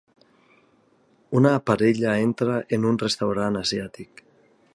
[1.39, 4.27] Una parella entra en un restaurant asiàtic.